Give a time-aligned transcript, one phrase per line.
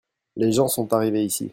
[0.35, 1.47] les gens sont arrivés ici.